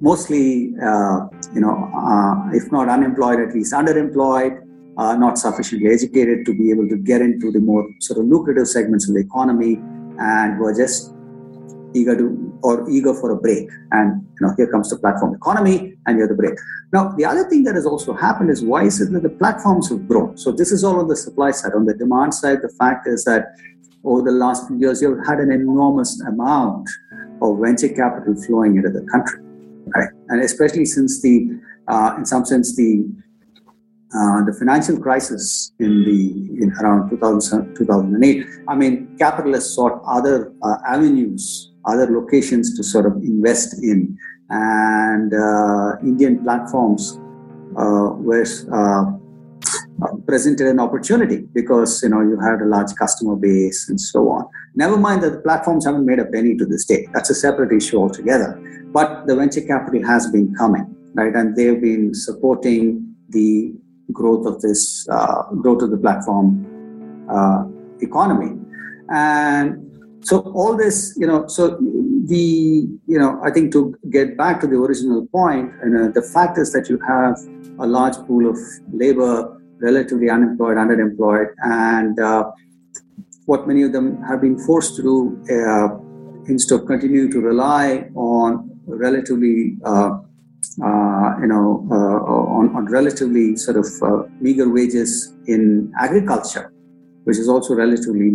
[0.00, 1.20] mostly, uh,
[1.54, 4.62] you know, uh, if not unemployed, at least underemployed,
[4.96, 9.08] not sufficiently educated to be able to get into the more sort of lucrative segments
[9.08, 9.80] of the economy,
[10.18, 11.12] and were just
[11.94, 13.68] eager to or eager for a break.
[13.92, 16.54] And you know, here comes the platform economy, and you're the break.
[16.92, 19.88] Now, the other thing that has also happened is why is it that the platforms
[19.90, 20.36] have grown?
[20.36, 21.72] So this is all on the supply side.
[21.74, 23.56] On the demand side, the fact is that
[24.04, 26.88] over the last few years, you've had an enormous amount
[27.42, 29.40] of venture capital flowing into the country
[29.94, 30.08] right?
[30.28, 33.04] And especially since the, uh, in some sense, the
[34.14, 38.46] uh, the financial crisis in the in around 2000, 2008.
[38.68, 44.16] I mean, capitalists sought other uh, avenues, other locations to sort of invest in,
[44.50, 47.18] and uh, Indian platforms
[47.76, 49.04] uh, were uh,
[50.26, 54.46] presented an opportunity because you know you had a large customer base and so on.
[54.74, 57.08] Never mind that the platforms haven't made a penny to this day.
[57.12, 58.60] That's a separate issue altogether.
[58.92, 61.34] But the venture capital has been coming, right?
[61.34, 63.74] And they've been supporting the
[64.18, 64.80] growth of this
[65.16, 66.48] uh, growth of the platform
[67.34, 67.60] uh,
[68.08, 68.52] economy.
[69.10, 69.66] And
[70.28, 71.62] so all this, you know, so
[72.32, 72.46] the,
[73.06, 76.58] you know, I think to get back to the original point, and uh, the fact
[76.58, 77.36] is that you have
[77.78, 78.58] a large pool of
[78.92, 79.32] labor,
[79.78, 82.50] relatively unemployed, underemployed, and uh,
[83.44, 85.16] what many of them have been forced to do
[85.56, 85.88] uh,
[86.48, 90.18] instead of continuing to rely on relatively, uh,
[90.84, 92.20] uh, you know, uh,
[92.58, 93.86] on, on, relatively sort of
[94.40, 96.72] meager wages in agriculture,
[97.24, 98.30] which is also relatively,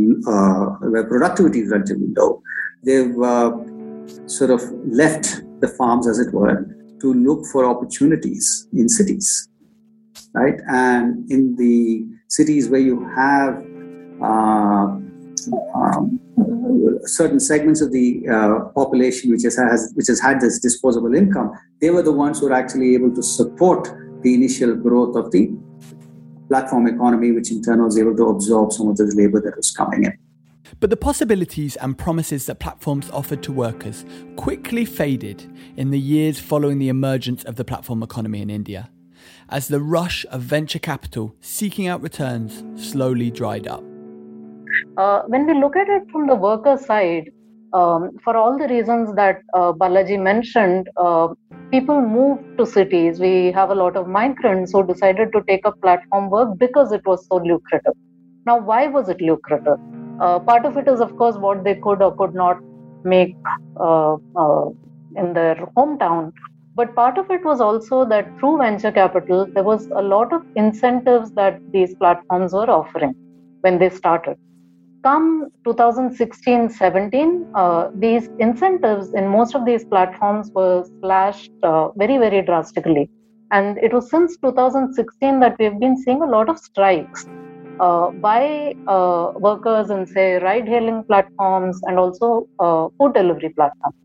[0.91, 2.41] where productivity is relatively low.
[2.83, 3.13] They've
[4.25, 6.65] sort of left the farms, as it were,
[7.01, 9.47] to look for opportunities in cities,
[10.33, 10.59] right?
[10.67, 13.55] And in the cities where you have
[14.21, 14.97] uh,
[15.75, 16.19] um,
[17.05, 21.51] certain segments of the uh, population which has, has, which has had this disposable income,
[21.79, 23.89] they were the ones who were actually able to support
[24.21, 25.51] the initial growth of the
[26.47, 29.71] platform economy, which in turn was able to absorb some of this labor that was
[29.71, 30.17] coming in.
[30.79, 36.39] But the possibilities and promises that platforms offered to workers quickly faded in the years
[36.39, 38.89] following the emergence of the platform economy in India,
[39.49, 43.83] as the rush of venture capital seeking out returns slowly dried up.
[44.97, 47.29] Uh, when we look at it from the worker side,
[47.73, 51.29] um, for all the reasons that uh, Balaji mentioned, uh,
[51.71, 53.19] people moved to cities.
[53.19, 57.05] We have a lot of migrants who decided to take up platform work because it
[57.05, 57.93] was so lucrative.
[58.45, 59.77] Now, why was it lucrative?
[60.19, 62.59] Uh, part of it is, of course, what they could or could not
[63.05, 63.35] make
[63.79, 64.65] uh, uh,
[65.15, 66.33] in their hometown.
[66.75, 70.43] But part of it was also that through venture capital, there was a lot of
[70.55, 73.15] incentives that these platforms were offering
[73.61, 74.37] when they started
[75.03, 82.17] come 2016 17 uh, these incentives in most of these platforms were slashed uh, very
[82.17, 83.09] very drastically.
[83.51, 87.25] And it was since 2016 that we've been seeing a lot of strikes
[87.79, 93.95] uh, by uh, workers in say ride hailing platforms and also uh, food delivery platforms.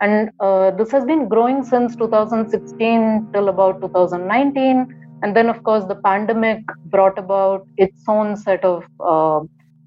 [0.00, 5.84] And uh, this has been growing since 2016 till about 2019 and then of course
[5.84, 8.82] the pandemic brought about its own set of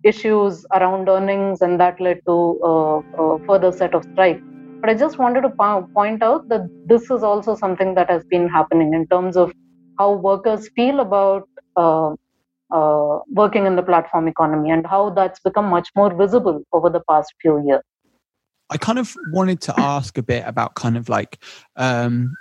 [0.06, 4.42] issues around earnings, and that led to a uh, uh, further set of strikes.
[4.82, 8.24] But I just wanted to po- point out that this is also something that has
[8.26, 9.52] been happening in terms of
[9.98, 12.14] how workers feel about uh,
[12.72, 17.02] uh, working in the platform economy and how that's become much more visible over the
[17.10, 17.82] past few years.
[18.70, 21.44] I kind of wanted to ask a bit about kind of like
[21.76, 22.36] um,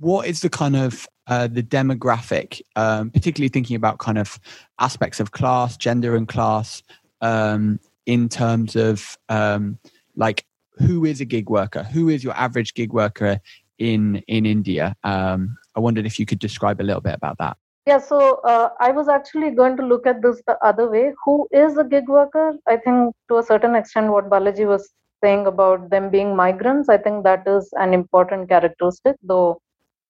[0.00, 4.40] what is the kind of uh, the demographic, um, particularly thinking about kind of
[4.78, 6.82] aspects of class, gender, and class
[7.20, 9.78] um, in terms of um,
[10.16, 10.44] like
[10.78, 11.82] who is a gig worker?
[11.82, 13.40] Who is your average gig worker
[13.78, 14.94] in in India?
[15.04, 17.56] Um, I wondered if you could describe a little bit about that.
[17.86, 21.12] Yeah, so uh, I was actually going to look at this the other way.
[21.24, 22.54] Who is a gig worker?
[22.66, 24.90] I think to a certain extent, what Balaji was
[25.24, 29.16] saying about them being migrants, I think that is an important characteristic.
[29.22, 29.62] Though,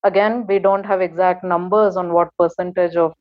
[0.03, 3.14] again, we don't have exact numbers on what percentage of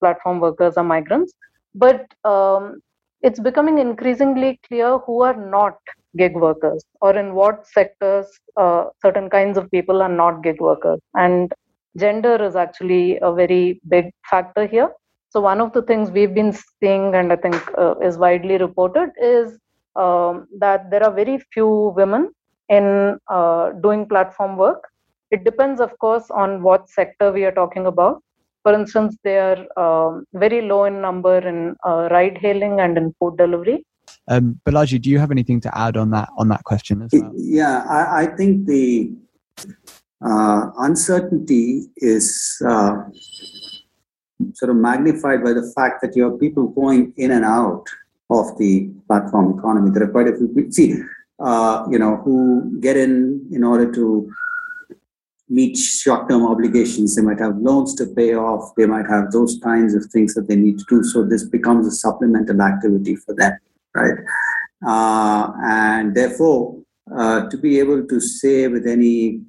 [0.00, 1.34] platform workers are migrants.
[1.74, 2.80] But um,
[3.22, 5.78] it's becoming increasingly clear who are not
[6.16, 10.98] gig workers or in what sectors uh, certain kinds of people are not gig workers
[11.14, 11.52] and
[11.96, 14.90] gender is actually a very big factor here.
[15.30, 19.10] So one of the things we've been seeing, and I think uh, is widely reported,
[19.22, 19.58] is
[19.96, 22.32] um, that there are very few women
[22.68, 24.82] in uh, doing platform work.
[25.30, 28.22] It depends, of course, on what sector we are talking about.
[28.62, 33.14] For instance, they are um, very low in number in uh, ride hailing and in
[33.18, 33.84] food delivery.
[34.28, 37.32] Um, Balaji, do you have anything to add on that on that question as well?
[37.34, 39.12] Yeah, I, I think the
[40.24, 42.96] uh, uncertainty is uh,
[44.54, 47.86] sort of magnified by the fact that you have people going in and out
[48.28, 49.90] of the platform economy.
[49.90, 51.02] There are quite a few people, see,
[51.38, 54.30] uh, you know, who get in in order to
[55.50, 57.16] meet short-term obligations.
[57.16, 58.72] They might have loans to pay off.
[58.76, 61.02] They might have those kinds of things that they need to do.
[61.02, 63.58] So this becomes a supplemental activity for them,
[63.94, 64.18] right?
[64.86, 66.80] Uh, and therefore,
[67.14, 69.40] uh, to be able to say with any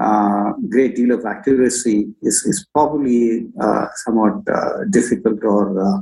[0.00, 6.00] uh, great deal of accuracy is, is probably uh, somewhat uh, difficult or, uh,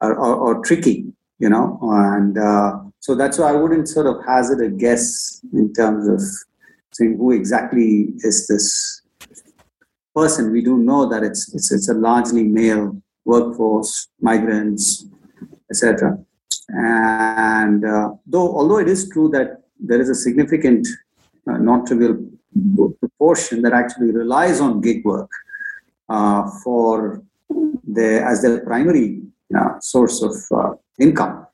[0.00, 1.06] or, or, or, tricky,
[1.38, 1.78] you know.
[1.82, 2.36] And
[2.98, 6.20] so that's why I wouldn't sort of hazard a guess in terms of
[6.96, 9.02] saying who exactly is this
[10.14, 10.52] person.
[10.52, 15.06] We do know that it's it's, it's a largely male workforce, migrants,
[15.70, 16.18] etc.
[16.68, 20.86] And uh, though, although it is true that there is a significant,
[21.46, 22.18] not trivial
[23.00, 25.30] proportion that actually relies on gig work
[26.08, 27.22] uh, for
[27.86, 29.22] their as their primary
[29.56, 31.46] uh, source of uh, income.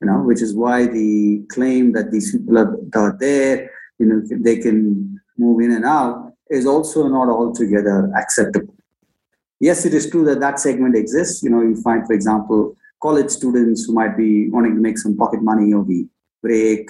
[0.00, 4.22] You know, which is why the claim that these people are, are there, you know,
[4.30, 8.74] they can move in and out, is also not altogether acceptable.
[9.60, 11.42] Yes, it is true that that segment exists.
[11.42, 15.16] You know, you find, for example, college students who might be wanting to make some
[15.16, 16.06] pocket money over the
[16.42, 16.88] break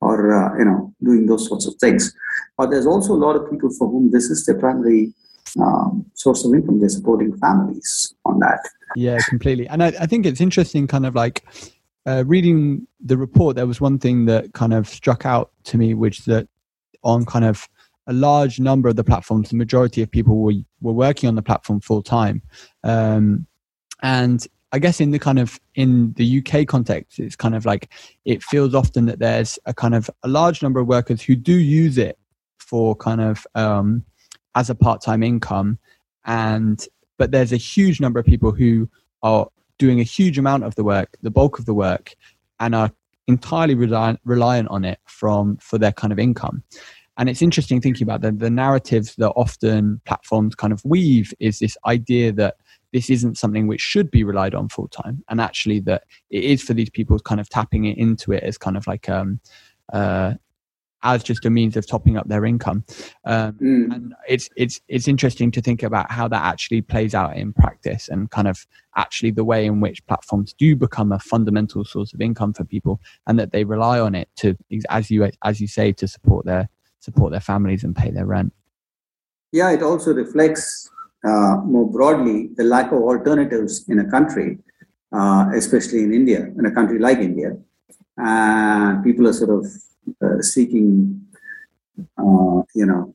[0.00, 2.14] or uh, you know doing those sorts of things
[2.56, 5.12] but there's also a lot of people for whom this is their primary
[5.60, 6.80] um, source of income.
[6.80, 8.60] They're supporting families on that.
[8.96, 9.66] Yeah, completely.
[9.68, 11.44] And I, I think it's interesting, kind of like
[12.06, 13.56] uh, reading the report.
[13.56, 16.48] There was one thing that kind of struck out to me, which that
[17.02, 17.68] on kind of
[18.06, 21.42] a large number of the platforms, the majority of people were were working on the
[21.42, 22.42] platform full time,
[22.82, 23.46] um,
[24.02, 27.90] and I guess in the kind of in the UK context, it's kind of like
[28.24, 31.54] it feels often that there's a kind of a large number of workers who do
[31.54, 32.18] use it
[32.58, 34.04] for kind of um,
[34.54, 35.78] as a part-time income
[36.24, 36.86] and
[37.18, 38.88] but there's a huge number of people who
[39.22, 39.46] are
[39.78, 42.14] doing a huge amount of the work the bulk of the work
[42.60, 42.90] and are
[43.26, 46.62] entirely reliant, reliant on it from for their kind of income.
[47.16, 51.60] And it's interesting thinking about the, the narratives that often platforms kind of weave is
[51.60, 52.56] this idea that
[52.92, 56.62] this isn't something which should be relied on full time and actually that it is
[56.62, 59.40] for these people kind of tapping it into it as kind of like um
[59.92, 60.34] uh
[61.04, 62.84] as just a means of topping up their income.
[63.24, 63.94] Um, mm.
[63.94, 68.08] And it's it's it's interesting to think about how that actually plays out in practice
[68.08, 72.20] and kind of actually the way in which platforms do become a fundamental source of
[72.20, 74.56] income for people and that they rely on it to
[74.88, 76.68] as you as you say to support their
[77.00, 78.52] support their families and pay their rent.
[79.52, 80.90] Yeah, it also reflects
[81.24, 84.58] uh, more broadly the lack of alternatives in a country,
[85.12, 87.56] uh, especially in India, in a country like India.
[88.16, 89.66] And people are sort of
[90.22, 91.24] uh, seeking,
[92.18, 93.14] uh, you know,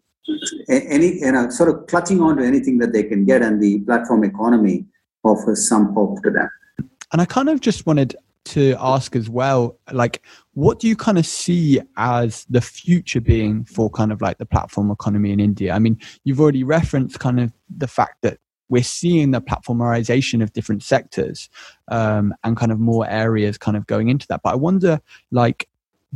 [0.70, 3.80] any you know, sort of clutching on to anything that they can get, and the
[3.82, 4.86] platform economy
[5.24, 6.50] offers some hope to them.
[7.12, 10.24] And I kind of just wanted to ask as well, like,
[10.54, 14.46] what do you kind of see as the future being for kind of like the
[14.46, 15.74] platform economy in India?
[15.74, 18.38] I mean, you've already referenced kind of the fact that
[18.70, 21.50] we're seeing the platformization of different sectors
[21.90, 24.42] um, and kind of more areas kind of going into that.
[24.44, 25.00] But I wonder,
[25.32, 25.68] like,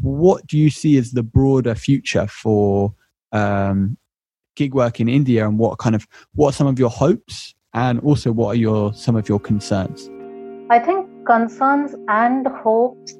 [0.01, 2.93] what do you see as the broader future for
[3.31, 3.97] um,
[4.55, 7.99] gig work in India, and what kind of what are some of your hopes, and
[8.01, 10.09] also what are your some of your concerns?
[10.69, 13.15] I think concerns and hopes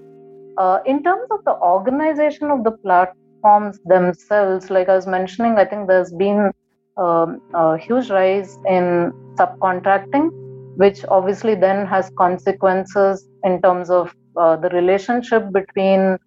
[0.58, 4.70] uh, in terms of the organization of the platforms themselves.
[4.70, 6.52] Like I was mentioning, I think there's been
[6.98, 10.30] um, a huge rise in subcontracting,
[10.78, 16.18] which obviously then has consequences in terms of uh, the relationship between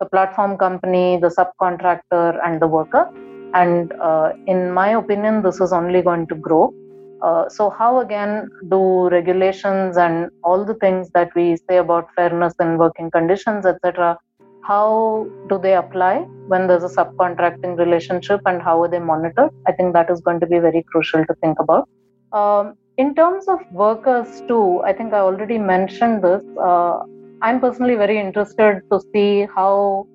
[0.00, 3.10] the platform company, the subcontractor, and the worker.
[3.54, 6.74] And uh, in my opinion, this is only going to grow.
[7.22, 12.54] Uh, so, how again do regulations and all the things that we say about fairness
[12.58, 14.18] and working conditions, etc.,
[14.62, 16.18] how do they apply
[16.48, 19.50] when there's a subcontracting relationship and how are they monitored?
[19.66, 21.88] I think that is going to be very crucial to think about.
[22.32, 26.42] Um, in terms of workers, too, I think I already mentioned this.
[26.60, 27.00] Uh,
[27.42, 30.06] I'm personally very interested to see how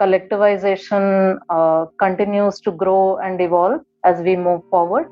[0.00, 3.80] collectivization uh, continues to grow and evolve.
[4.04, 5.06] as we move forward?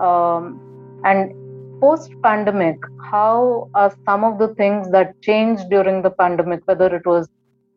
[0.00, 0.60] Um,
[1.04, 1.32] and
[1.80, 2.78] post pandemic,
[3.10, 7.28] how are some of the things that changed during the pandemic, whether it was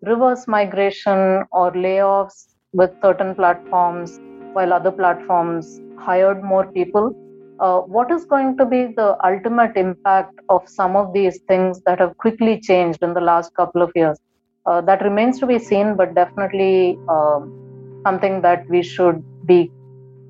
[0.03, 4.19] reverse migration or layoffs with certain platforms,
[4.53, 7.15] while other platforms hired more people?
[7.61, 11.99] Uh, what is going to be the ultimate impact of some of these things that
[11.99, 14.17] have quickly changed in the last couple of years?
[14.65, 19.71] Uh, that remains to be seen, but definitely um, something that we should be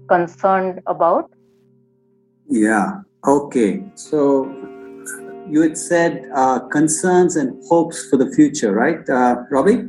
[0.09, 1.32] concerned about.
[2.49, 2.99] Yeah.
[3.25, 3.82] Okay.
[3.95, 4.53] So
[5.49, 9.88] you had said uh, concerns and hopes for the future, right, uh, Robbie?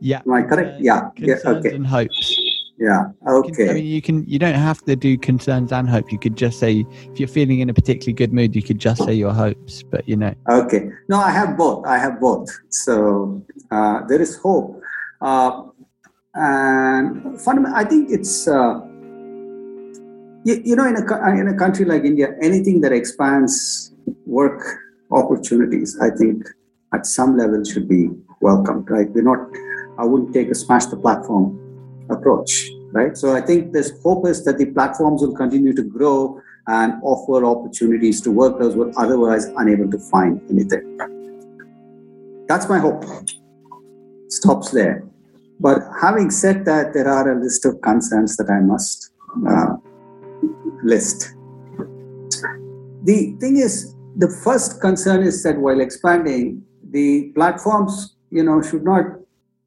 [0.00, 0.22] Yeah.
[0.26, 0.80] Am I correct?
[0.80, 1.10] yeah.
[1.16, 1.36] yeah.
[1.44, 1.76] Okay.
[1.76, 2.41] And hopes.
[2.82, 3.14] Yeah.
[3.28, 3.70] Okay.
[3.70, 4.26] I mean, you can.
[4.26, 6.10] You don't have to do concerns and hope.
[6.10, 9.04] You could just say if you're feeling in a particularly good mood, you could just
[9.04, 9.84] say your hopes.
[9.84, 10.34] But you know.
[10.50, 10.90] Okay.
[11.08, 11.86] No, I have both.
[11.86, 12.50] I have both.
[12.70, 14.82] So uh, there is hope,
[15.20, 15.62] uh,
[16.34, 18.48] and fundamentally, I think it's.
[18.48, 18.80] Uh,
[20.44, 23.94] you, you know, in a in a country like India, anything that expands
[24.26, 24.60] work
[25.12, 26.42] opportunities, I think,
[26.92, 28.10] at some level should be
[28.40, 28.90] welcomed.
[28.90, 29.08] Right?
[29.08, 29.46] We're not.
[29.98, 31.62] I wouldn't take a smash the platform
[32.10, 33.16] approach, right?
[33.16, 37.44] So I think this hope is that the platforms will continue to grow and offer
[37.44, 40.98] opportunities to workers who are otherwise unable to find anything.
[42.46, 43.04] That's my hope.
[44.28, 45.04] Stops there.
[45.58, 49.10] But having said that, there are a list of concerns that I must
[49.48, 49.76] uh,
[50.82, 51.34] list.
[53.04, 58.84] The thing is, the first concern is that while expanding, the platforms, you know, should
[58.84, 59.04] not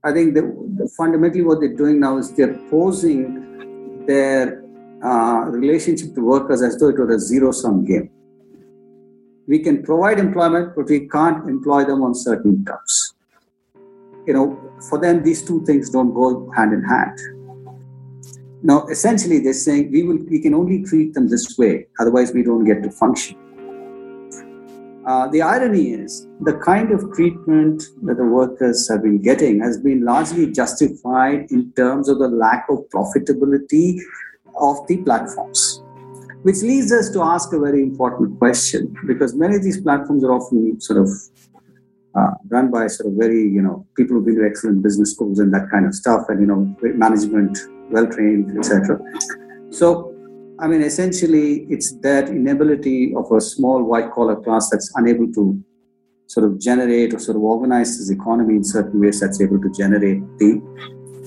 [0.05, 4.63] I think the, fundamentally what they're doing now is they're posing their
[5.03, 8.11] uh, relationship to workers as though it were a zero sum game.
[9.47, 13.15] We can provide employment, but we can't employ them on certain terms.
[14.27, 17.19] You know, for them, these two things don't go hand in hand.
[18.61, 22.43] Now, essentially, they're saying we will we can only treat them this way, otherwise, we
[22.43, 23.37] don't get to function.
[25.05, 29.77] Uh, the irony is the kind of treatment that the workers have been getting has
[29.77, 33.99] been largely justified in terms of the lack of profitability
[34.59, 35.83] of the platforms.
[36.41, 40.31] Which leads us to ask a very important question because many of these platforms are
[40.31, 41.09] often sort of
[42.15, 45.37] uh, run by sort of very, you know, people who've been to excellent business schools
[45.37, 47.59] and that kind of stuff, and you know, management,
[47.91, 48.99] well trained, etc.
[49.69, 50.14] So
[50.57, 55.61] I mean, essentially, it's that inability of a small white collar class that's unable to
[56.27, 59.69] sort of generate or sort of organize this economy in certain ways that's able to
[59.71, 60.61] generate the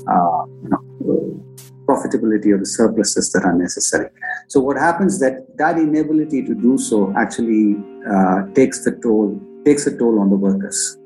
[0.08, 1.44] uh, you know,
[1.86, 4.08] profitability or the surpluses that are necessary.
[4.48, 7.76] So what happens that that inability to do so actually
[8.10, 10.96] uh, takes the toll takes a toll on the workers.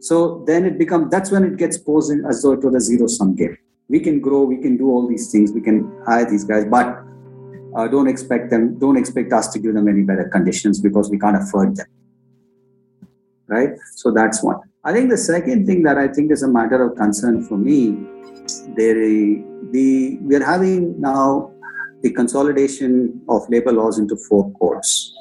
[0.00, 3.06] So then it becomes that's when it gets posed as though it were a zero
[3.06, 3.56] sum game
[3.88, 7.04] we can grow we can do all these things we can hire these guys but
[7.76, 11.18] uh, don't expect them don't expect us to give them any better conditions because we
[11.18, 11.86] can't afford them.
[13.46, 13.70] Right?
[13.96, 14.60] So that's one.
[14.84, 17.96] I think the second thing that i think is a matter of concern for me
[18.76, 21.50] there the we are having now
[22.02, 25.14] the consolidation of labor laws into four codes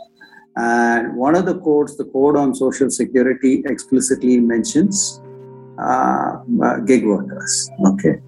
[0.57, 5.21] and one of the codes the code on social security explicitly mentions
[5.79, 7.69] uh, uh, gig workers.
[7.87, 8.21] Okay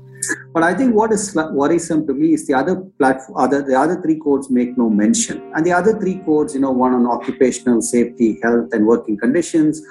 [0.55, 4.01] but I think what is worrisome to me is the other platform, other the other
[4.01, 7.81] three codes make no mention, and the other three codes, you know, one on occupational
[7.81, 9.81] safety, health, and working conditions,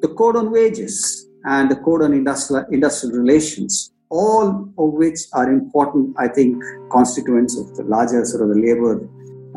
[0.00, 5.52] the code on wages, and the code on industrial industrial relations, all of which are
[5.52, 9.06] important, I think, constituents of the larger sort of the labor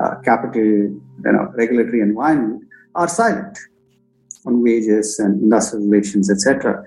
[0.04, 3.58] uh, capital, you know, regulatory environment, are silent
[4.46, 6.84] on wages and industrial relations, etc.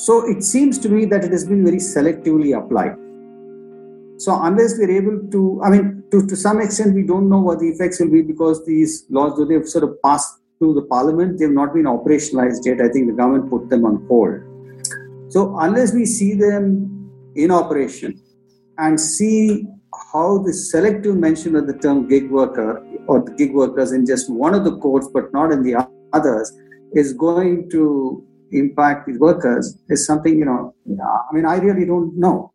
[0.00, 2.96] So it seems to me that it has been very selectively applied.
[4.18, 7.58] So unless we're able to, I mean, to, to some extent, we don't know what
[7.58, 11.38] the effects will be because these laws, though they've sort of passed through the parliament,
[11.38, 12.80] they've not been operationalized yet.
[12.80, 14.40] I think the government put them on hold.
[15.30, 18.22] So unless we see them in operation
[18.78, 19.66] and see
[20.12, 24.32] how the selective mention of the term gig worker or the gig workers in just
[24.32, 26.56] one of the codes but not in the others
[26.94, 30.74] is going to impact these workers is something you know
[31.30, 32.52] i mean i really don't know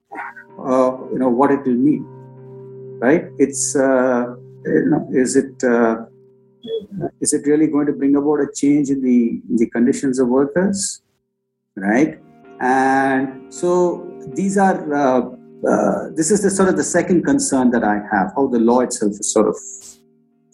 [0.60, 2.06] uh, you know what it will mean
[3.00, 3.26] right?
[3.38, 4.36] It's uh,
[4.66, 6.06] you know, is it uh,
[7.22, 10.28] is it really going to bring about a change in the in the conditions of
[10.28, 11.02] workers
[11.76, 12.20] right?
[12.62, 13.70] And so
[14.34, 15.22] these are uh,
[15.70, 18.82] uh, this is the sort of the second concern that i have how the law
[18.82, 19.58] itself is sort of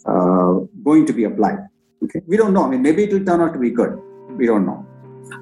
[0.06, 1.58] uh, going to be applied
[2.04, 2.20] okay?
[2.26, 2.64] We don't know.
[2.64, 4.00] I mean maybe it will turn out to be good.
[4.36, 4.86] We don't know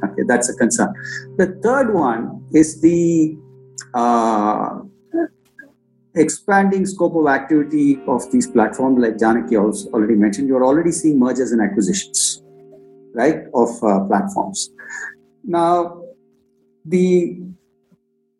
[0.04, 0.92] Okay, that's a concern.
[1.36, 3.36] The third one is the
[3.94, 4.80] uh,
[6.14, 11.52] expanding scope of activity of these platforms, like Janaki already mentioned, you're already seeing mergers
[11.52, 12.42] and acquisitions,
[13.14, 14.70] right, of uh, platforms.
[15.44, 16.02] Now,
[16.84, 17.40] the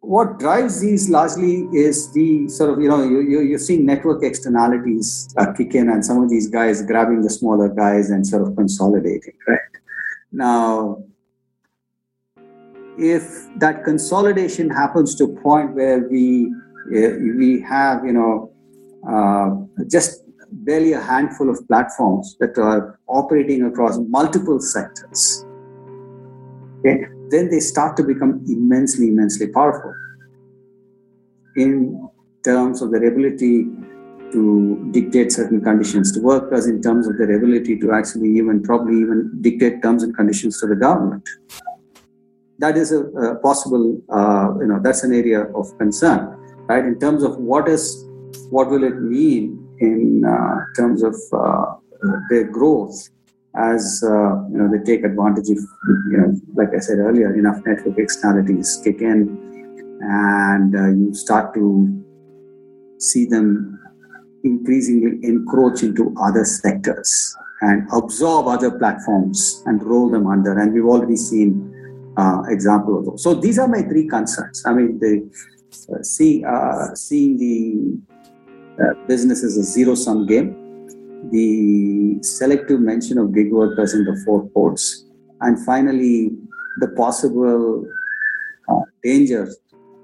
[0.00, 4.24] what drives these largely is the sort of you know you, you, you're seeing network
[4.24, 8.40] externalities uh, kick in and some of these guys grabbing the smaller guys and sort
[8.42, 9.58] of consolidating right
[10.32, 11.04] now
[13.00, 16.52] if that consolidation happens to a point where we
[16.94, 18.52] eh, we have you know
[19.08, 19.50] uh,
[19.88, 25.46] just barely a handful of platforms that are operating across multiple sectors
[26.80, 29.94] okay then they start to become immensely, immensely powerful
[31.56, 32.08] in
[32.44, 33.66] terms of their ability
[34.32, 39.00] to dictate certain conditions to workers, in terms of their ability to actually even probably
[39.00, 41.28] even dictate terms and conditions to the government.
[42.60, 46.36] That is a, a possible, uh, you know, that's an area of concern,
[46.68, 46.84] right?
[46.84, 48.06] In terms of what is,
[48.50, 51.74] what will it mean in uh, terms of uh,
[52.28, 53.08] their growth
[53.56, 55.58] as uh, you know they take advantage of
[56.10, 61.52] you know like I said earlier enough network externalities kick in and uh, you start
[61.54, 62.04] to
[62.98, 63.78] see them
[64.44, 70.86] increasingly encroach into other sectors and absorb other platforms and roll them under and we've
[70.86, 71.69] already seen
[72.20, 75.12] uh, example of those so these are my three concerns i mean the
[75.92, 77.56] uh, see uh, seeing the
[78.82, 80.50] uh, business as a zero sum game
[81.30, 85.06] the selective mention of gig workers in the four ports,
[85.40, 86.30] and finally,
[86.78, 87.84] the possible
[88.68, 89.48] uh, danger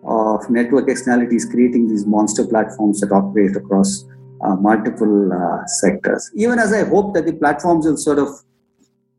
[0.05, 4.05] of network externalities creating these monster platforms that operate across
[4.45, 5.31] uh, multiple
[5.67, 6.31] sectors.
[6.35, 8.29] Even as I hope that the platforms will sort of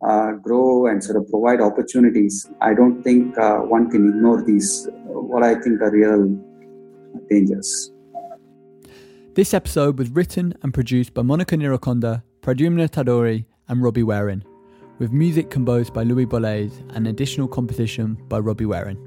[0.02, 4.88] uh, grow and sort of provide opportunities, I don't think uh, one can ignore these,
[5.06, 6.38] what I think are real
[7.30, 7.91] dangers.
[9.34, 14.43] This episode was written and produced by Mounika Neerukonda, Pradyumna Taduri, and Robbie Warin,
[15.00, 18.98] with music composed by Louis Bollez and additional composition by Robbie Warin.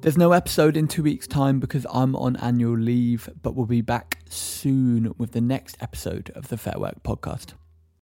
[0.00, 3.80] There's no episode in two weeks' time because I'm on annual leave, but we'll be
[3.80, 7.54] back soon with the next episode of the Fair Work podcast.